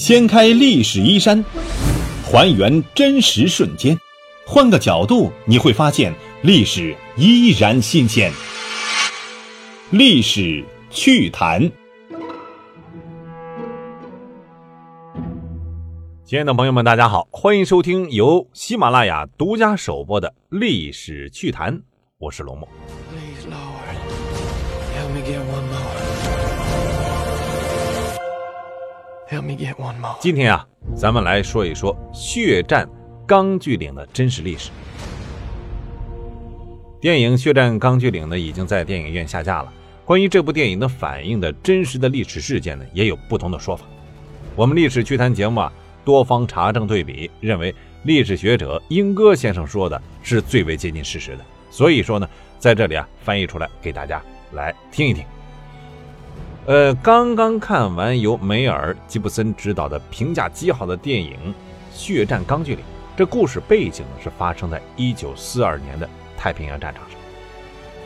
[0.00, 1.44] 掀开历史衣衫，
[2.24, 3.94] 还原真实瞬间，
[4.46, 6.10] 换个角度你会发现
[6.40, 8.32] 历史依然新鲜。
[9.90, 11.70] 历史趣谈，
[16.24, 21.76] 亲爱的朋友们，大家好，欢迎收听由喜马拉雅独家首播的《历史趣谈》，
[22.16, 22.66] 我是龙墨。
[23.10, 23.98] Please, Lord,
[24.96, 26.09] help me get one more.
[29.30, 30.16] Help me get one more.
[30.18, 30.66] 今天啊，
[30.96, 32.88] 咱们来说一说血战
[33.28, 34.70] 钢锯岭的真实历史。
[37.00, 39.72] 电影《血战钢锯岭》呢，已经在电影院下架了。
[40.04, 43.86] 关于这部电影的反映的真实的历史事件呢，也有不同的说法。
[44.56, 45.72] 我们历史趣谈节目啊，
[46.04, 51.44] 多方查证对比，认为历史学者英歌先生说的是最为接近事实的。
[51.70, 54.20] 所以说呢，在这里啊，翻译出来给大家
[54.54, 55.24] 来听一听。
[56.66, 61.32] 呃，刚刚看完由梅尔吉布森执导的评价极好的电影
[61.90, 62.84] 《血战钢锯岭》，
[63.16, 67.18] 这故事背景呢是发生在1942年的太平洋战场上。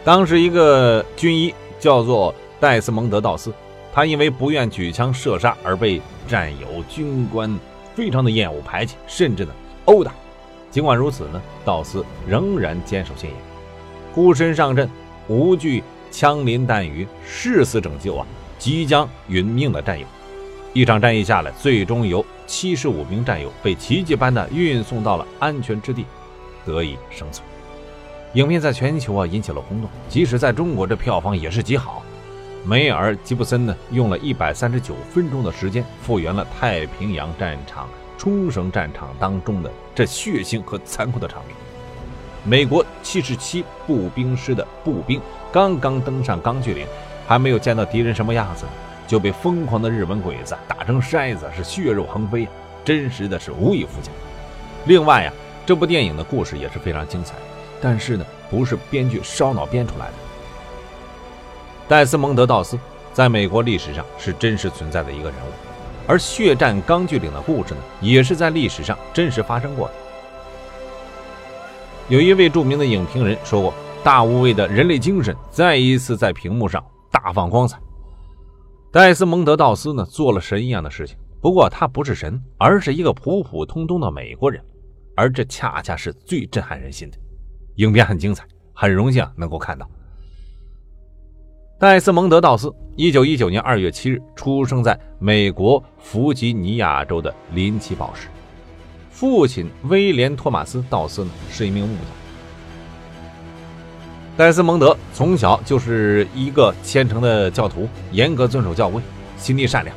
[0.05, 3.53] 当时一个军医叫做戴斯蒙德·道斯，
[3.93, 7.59] 他因为不愿举枪射杀而被战友军官
[7.97, 9.53] 非常的厌恶排挤，甚至呢
[9.87, 10.13] 殴打。
[10.71, 13.39] 尽管如此呢，道斯仍然坚守信仰，
[14.15, 14.89] 孤身上阵，
[15.27, 18.27] 无惧枪林弹雨，誓死拯救啊！
[18.59, 20.07] 即将殒命的战友，
[20.73, 26.05] 一场战役下来，最终有七十五名战友被奇迹般的运送到了安全之地，
[26.65, 27.47] 得以生存。
[28.35, 32.03] 影片在全球啊引起了轰动，即使在中国，这票房也是极好。
[32.65, 41.55] 梅尔吉布森呢，用了一百三十九分钟的时间，复原了太平洋战场、冲绳战场当中的这血腥和残酷的场面。
[42.43, 45.21] 美国七十七步兵师的步兵
[45.53, 46.87] 刚刚登上钢锯岭。
[47.27, 48.65] 还没有见到敌人什么样子，
[49.07, 52.49] 就被疯狂的日本鬼子打成筛子，是血肉横飞，
[52.85, 54.11] 真实的是无以复加。
[54.87, 55.33] 另外呀，
[55.65, 57.35] 这部电影的故事也是非常精彩，
[57.81, 60.13] 但是呢，不是编剧烧脑编出来的。
[61.89, 62.79] 戴斯蒙德·道斯
[63.13, 65.53] 在美国历史上是真实存在的一个人物，
[66.07, 69.95] 而血战钢锯岭的故事呢，也是在历史上真实发生过的。
[72.09, 73.73] 有一位著名的影评人说过
[74.05, 76.85] ：“大无畏的人类精神再一次在屏幕上。”
[77.15, 77.79] 大放光彩。
[78.93, 81.17] 戴斯蒙德·道斯呢，做了神一样的事情。
[81.41, 84.63] 不过他不是神，而是一个普普通通的美国人，
[85.15, 87.19] 而这恰恰是最震撼人心的。
[87.77, 89.89] 影片很精彩，很荣幸能够看到。
[91.79, 98.29] 戴斯蒙德·道斯，一九一九年二月七日出生在美国弗吉尼亚州的林奇堡市。
[99.11, 102.24] 父亲威廉·托马斯·道斯呢，是一名木匠。
[104.37, 109.01] 戴斯蒙德从小就是一个虔诚的教徒，严格遵守教规，
[109.37, 109.97] 心地善良。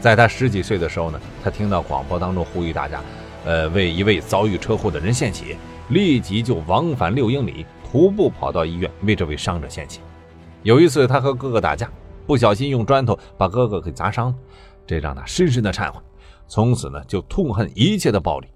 [0.00, 3.02] 在他十几岁的时候呢，他听到广播当中呼吁大家，
[3.44, 5.56] 呃，为一位遭遇车祸的人献血，
[5.88, 9.98] 立即就往返六英里，徒步跑到医院为这位伤者献血。
[10.62, 11.90] 有一次，他和哥哥打架，
[12.24, 14.34] 不小心用砖头把哥哥给砸伤了，
[14.86, 16.00] 这让他深深的忏悔，
[16.46, 18.46] 从此呢就痛恨一切的暴力。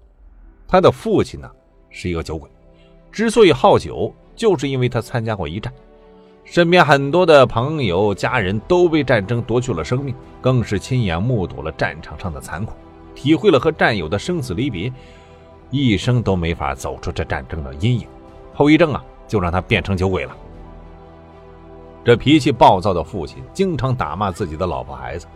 [0.69, 1.51] 他的父亲呢
[1.89, 2.49] 是一个酒鬼，
[3.11, 4.15] 之所以好酒。
[4.41, 5.71] 就是因为他参加过一战，
[6.43, 12.73] 身边很多的朋友、家人都被战争夺去了生命，更是亲眼目睹了战场上的残酷，
[13.13, 14.91] 体会了和战友的生死离别，
[15.69, 18.07] 一生都没法走出这战争的阴影。
[18.51, 20.35] 后遗症啊，就让他变成酒鬼了。
[22.03, 25.27] 这脾气暴躁的父亲经常打骂自己的老婆孩子。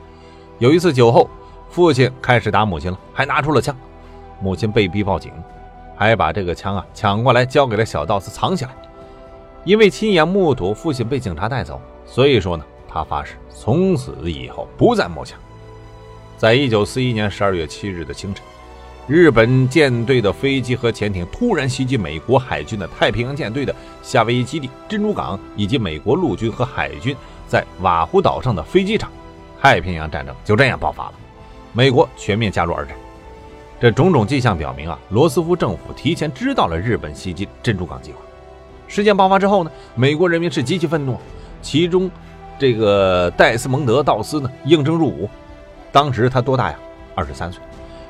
[0.57, 1.29] 有一次酒后，
[1.69, 3.77] 父亲开始打母亲了，还拿出了枪，
[4.41, 5.31] 母亲被逼报警，
[5.95, 8.72] 还把这个枪啊抢过来交给了小道士藏起来。
[9.65, 15.37] 因为亲眼目睹父亲被警察带走，所以说呢，他发誓从此以后不再摸枪。
[16.37, 18.45] 在一九四一年十二月七日的清晨，
[19.07, 27.15] 日本舰队的飞机和潜艇突然袭击美国海军的太平洋舰队的夏威夷基地、珍珠港，以及美国陆军和海军
[27.47, 29.11] 在瓦胡岛上的飞机场。
[29.59, 31.13] 太平洋战争就这样爆发了，
[31.73, 32.95] 美国全面加入二战。
[33.79, 38.19] 这种种迹象表明啊，罗斯福政府提前知道了日本袭击珍珠港计划。
[38.87, 41.17] 事件爆发之后呢，美国人民是极其愤怒，
[41.61, 42.09] 其中
[42.58, 45.29] 这个戴斯蒙德·道斯呢应征入伍，
[45.91, 46.79] 当时他多大呀？
[47.16, 47.61] 二十三岁。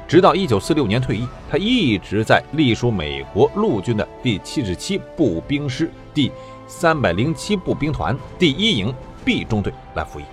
[0.07, 6.31] 直到一九四六年退役，他一直在隶属美国陆军的第七十七步兵师第
[6.68, 8.94] 三百零七步兵团第一营
[9.24, 10.24] B 中队来服役，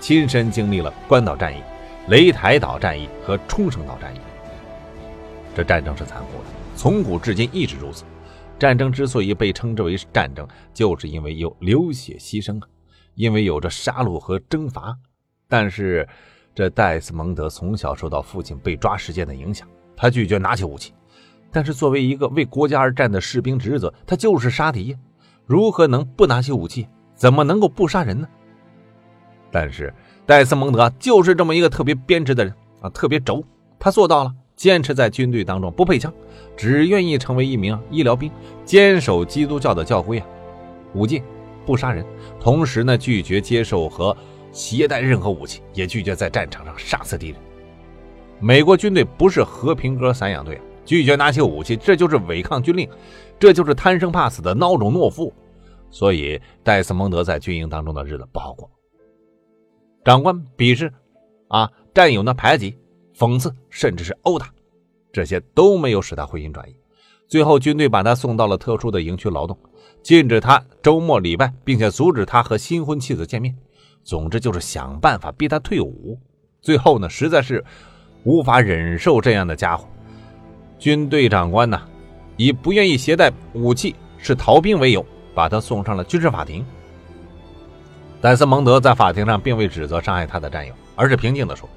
[0.00, 1.62] 亲身经历了关岛战役、
[2.08, 4.18] 擂台岛战役和冲绳岛战役。
[5.54, 6.44] 这战争是残酷的，
[6.74, 8.04] 从古至今一直如此。
[8.58, 12.66] 战争之所以被称之为战争，就是因为有流血牺牲啊，
[13.14, 14.96] 因为有着杀戮和征伐。
[15.46, 16.06] 但是，
[16.54, 19.66] 这戴斯蒙德从小受到父亲被抓事件的影响，
[19.96, 20.92] 他拒绝拿起武器。
[21.50, 24.98] 但是作为一个为国家而战的士兵职责，他就是杀敌呀，
[25.46, 26.86] 如何能不拿起武器？
[27.14, 28.28] 怎么能够不杀人呢？
[29.50, 29.94] 但是
[30.26, 33.42] 戴斯蒙德就是这么一个特别编织的人啊，特别轴。
[33.78, 36.12] 他做到了，坚持在军队当中不配枪，
[36.56, 38.30] 只愿意成为一名医疗兵，
[38.64, 40.26] 坚守基督教的教规啊，
[40.94, 41.22] 五戒，
[41.64, 42.04] 不杀人。
[42.40, 44.14] 同时呢，拒绝接受和
[44.50, 47.36] 携带任何武器，也拒绝在战场上杀死敌人。
[48.40, 52.88] 美国军队不是和平鸽散养队，拒绝拿起武器，这就是违抗军令，
[53.38, 55.32] 这就是贪生怕死的孬种懦夫。
[55.88, 58.68] 所以戴斯蒙德在军营当中的日子不好过，
[60.04, 60.92] 长官鄙视，
[61.46, 62.76] 啊，战友呢排挤、
[63.18, 64.48] 讽刺，甚至是殴打，
[65.12, 66.76] 这些都没有使他回心转意。
[67.26, 69.58] 最后，军队把他送到了特殊的营区劳动，
[70.02, 73.54] 禁止他周末礼拜，并且阻止他和新婚妻子见面。
[74.04, 76.18] 总之就是想办法逼他退伍。
[76.62, 77.64] 最后呢，实在是
[78.22, 79.86] 无法忍受这样的家伙，
[80.78, 81.82] 军队长官呢，
[82.36, 85.04] 以不愿意携带武器是逃兵为由。
[85.34, 86.66] 把他送上了军事法庭。
[88.20, 91.68] 戴斯蒙德在法庭上并未指责伤害他的战友，而是平静地说：“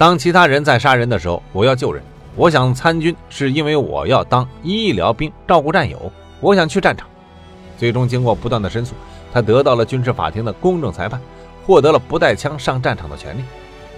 [0.00, 2.02] 当其他人在杀人的时候，我要救人。
[2.34, 6.10] 我想参军是因为我要当医疗兵，照顾战友。
[6.40, 7.06] 我想去战场。”
[7.76, 8.94] 最终，经过不断的申诉，
[9.30, 11.20] 他得到了军事法庭的公正裁判，
[11.66, 13.42] 获得了不带枪上战场的权利。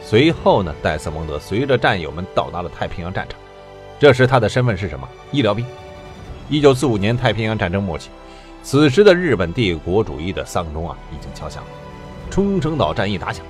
[0.03, 3.39] 随后呢，戴斯蒙德随着战友们到达了太平洋战场。
[4.01, 5.09] 这时他的身份是什么？
[5.31, 5.65] 医疗兵。
[6.49, 8.11] 一九四五年太平洋战争末期。
[8.65, 11.69] 此时的日本帝国主义的丧钟啊，已经敲响了。
[12.29, 13.45] 冲绳岛战役打响。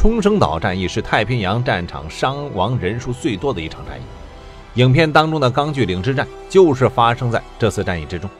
[0.00, 4.80] 冲绳岛战役是太平洋战场伤亡人数最多的一场战役。
[4.80, 8.30] 影片当中的钢锯岭之战就是发生在这次战役之中。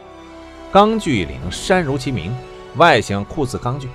[0.72, 2.34] 钢锯岭山如其名，
[2.76, 3.90] 外形酷似钢锯，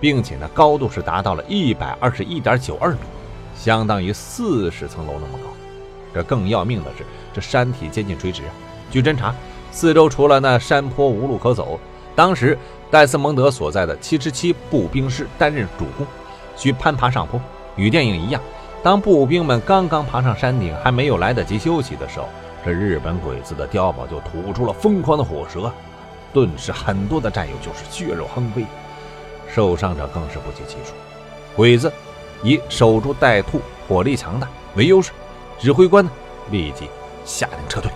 [0.00, 2.98] 并且呢高度是达到了一百二十一点九二米，
[3.54, 5.48] 相当于四十层楼那么高。
[6.12, 8.42] 这更要命的是，这山体接近垂直。
[8.90, 9.32] 据侦查。
[9.70, 11.78] 四周除了那山坡无路可走，
[12.16, 12.58] 当时
[12.90, 16.04] 戴斯蒙德所在的七十七步兵师担任主攻，
[16.56, 17.40] 需攀爬上坡。
[17.76, 18.40] 与电影一样，
[18.82, 22.28] 当步兵们刚刚爬上山顶，还没有来得及休息的时候，
[22.64, 25.72] 这日本鬼子的碉堡就吐出了疯狂的火舌，
[26.32, 28.64] 顿时很多的战友就是血肉横飞，
[29.48, 30.94] 受伤者更是不计其数。
[31.56, 31.92] 鬼子
[32.42, 35.10] 以守株待兔、火力强大为优势，
[35.58, 36.10] 指挥官呢
[36.50, 36.88] 立即
[37.24, 37.90] 下令撤退。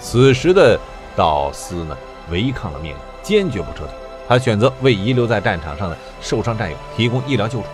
[0.00, 0.78] 此时的。
[1.14, 1.94] 道斯呢，
[2.30, 3.88] 违抗了命令，坚决不撤退。
[4.26, 7.66] 他选择为遗留在战场上的受伤战友提供医疗救助。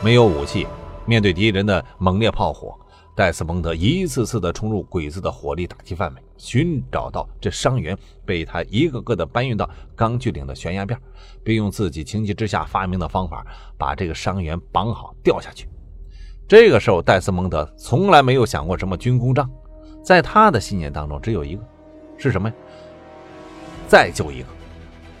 [0.00, 0.66] 没有武器，
[1.06, 2.78] 面对敌人的猛烈炮火，
[3.16, 10.96] 戴斯蒙德一次次的冲入鬼子的火力打击范围，寻找到这伤员，被他一个个的搬运到钢锯岭的悬崖边，
[11.42, 13.44] 并用自己情急之下发明的方法
[13.76, 15.68] 把这个伤员绑好掉下去。
[16.46, 19.50] 这个时候，戴斯蒙德从来没有想过什么军功章，
[20.04, 21.62] 在他的信念当中只有一个。
[22.16, 22.54] 是什么呀？
[23.88, 24.46] 再救一个！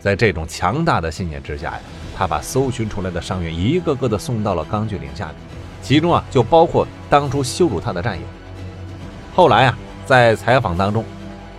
[0.00, 1.80] 在这种强大的信念之下呀，
[2.16, 5.34] 他把搜寻出来的伤员一个个的送到了钢锯岭下面，
[5.82, 8.24] 其中啊就包括当初羞辱他的战友。
[9.34, 11.04] 后来啊，在采访当中，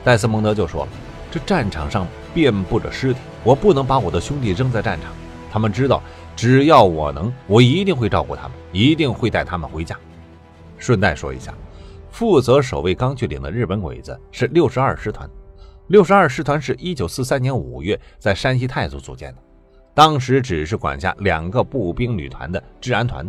[0.03, 0.91] 戴斯蒙德就说了
[1.31, 5.11] ：“这战场上遍布着尸体，我不能把我的兄弟扔在战场。
[5.51, 6.01] 他们知道，
[6.35, 9.95] 只要我能，我一定会照顾他们，一定会带他们回家。”
[10.77, 11.53] 顺带说一下。
[12.11, 15.29] 负责守卫钢锯岭的日本鬼子是六十二师团。
[15.89, 19.41] 六十二师团是一九四三年五月在山西太祖组建的，
[19.95, 23.27] 当时只是管辖两个步兵旅团的治安团，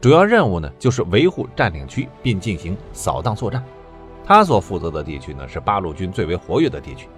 [0.00, 3.62] 主要任务呢就是维护占领区并进行扫荡作战。
[4.24, 7.08] 他所负责的地区呢是八路军最为活跃的地区。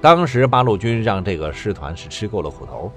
[0.00, 2.90] 当时八路军让这个师团是吃够了苦头，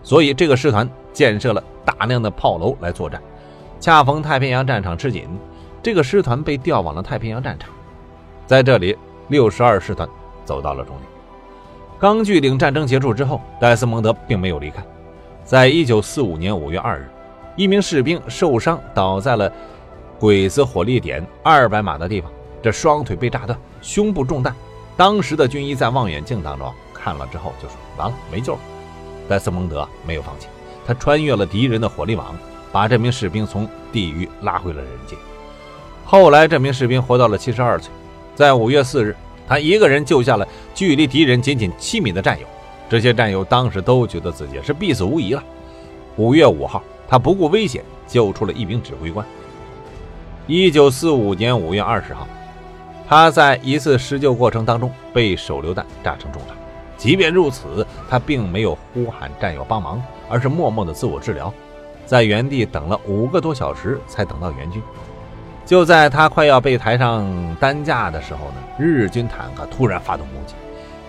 [0.00, 3.20] 所以这个师团建设了大量的炮楼来作战。
[3.80, 5.28] 恰逢太平洋战场吃紧。
[5.82, 7.68] 这个师团被调往了太平洋战场，
[8.46, 8.96] 在这里，
[9.28, 10.08] 六十二师团
[10.44, 11.08] 走到了终点。
[11.98, 14.84] 钢锯岭战争结束之后，戴斯蒙德并没有离开。
[15.44, 17.08] 在一九四五年五月二日，
[17.56, 19.50] 一名士兵受伤倒在了
[20.18, 22.30] 鬼子火力点二百码的地方，
[22.62, 24.54] 这双腿被炸断，胸部中弹。
[24.96, 28.60] 当时的军医在望远镜当中看了之后就说：“完了，没救了。”
[29.28, 30.48] 戴斯蒙德没有放弃，
[30.86, 32.34] 他穿越了敌人的火力网，
[32.70, 35.18] 把这名士兵从地狱拉回了人间。
[36.04, 37.90] 后来，这名士兵活到了七十二岁。
[38.34, 42.46] 在五月四日，他一个人救下了距离敌人仅仅七米的战友。
[42.88, 45.42] 这些战友当时都觉得自己是必死无疑了。
[46.16, 49.26] 五月五号，他不顾危险救出了一名指挥官。
[50.46, 52.28] 一九四五年五月二十号，
[53.08, 56.54] 他在一次施救过程当中被手榴弹炸成重伤。
[56.96, 61.52] 即便如此，他并没有呼喊战友帮忙，而是默默的自我治疗。
[62.06, 64.82] 在原地等了五个多小时才等到援军。
[65.66, 67.26] 就在他快要被抬上
[67.58, 70.54] 担架的时候呢，日军坦克突然发动攻击。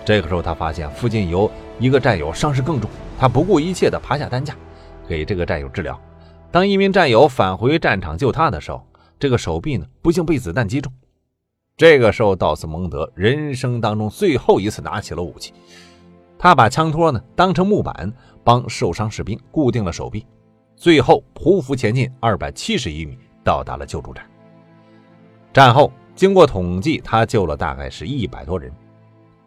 [0.04, 4.54] 这个时候，他发现附近有一个战友伤势更重，他不顾一切地爬下担架，
[5.06, 6.00] 给这个战友治疗。
[6.50, 8.86] 当一名战友返回战场救他的时候，
[9.18, 10.90] 这个手臂呢不幸被子弹击中。
[11.76, 15.52] 这个时候，道斯蒙德人生当中最后一次拿起了武器，
[16.38, 18.10] 他把枪托呢当成木板，
[18.42, 20.24] 帮受伤士兵固定了手臂，
[20.76, 24.24] 最后匍匐前进二百七十余米，到达了救助站。
[25.56, 28.70] 战后，经过统计，他救了大概是一百多人。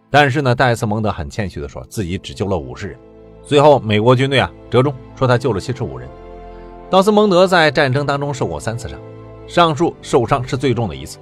[0.10, 2.98] 但是呢，戴斯蒙德很谦虚地说自己只救了五十人。
[3.44, 6.10] 最后，美国军队啊折中，说他救了七十五人。
[6.90, 9.00] 道斯蒙德在战争当中受过三次伤，
[9.46, 11.20] 上述受伤是最重的一次。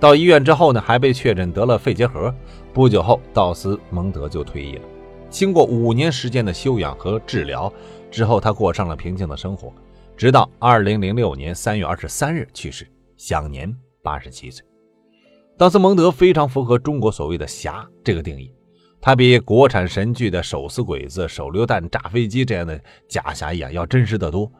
[0.00, 2.34] 到医院之后呢，还被确诊得了肺结核。
[2.72, 4.82] 不久后，道斯蒙德就退役了。
[5.30, 7.72] 经过五年时间的休养和治疗
[8.10, 9.72] 之后，他过上了平静的生活，
[10.16, 12.84] 直到二零零六年三月二十三日去世，
[13.16, 13.72] 享年
[14.04, 14.64] 八十七岁。
[15.56, 18.52] 道斯蒙德非常符合中国所谓的“侠”这个定义，
[19.00, 24.46] 他比国产神剧的手撕鬼子、手榴弹炸飞机这样的假侠义啊要真实得多。《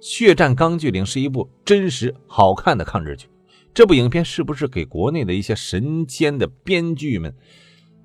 [0.00, 3.28] 血战钢锯岭》是一部真实好看的抗日剧，
[3.72, 7.34] 这部影片是不是给国内的一些神仙的编剧们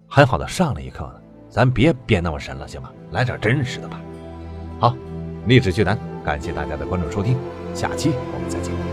[0.07, 1.21] 很好的上了一课呢？
[1.49, 2.91] 咱别编那么神了，行吗？
[3.11, 4.01] 来点真实的吧。
[4.79, 4.97] 好，
[5.45, 7.37] 历史剧谈，感谢大家的关注收听，
[7.75, 8.92] 下期我们再见。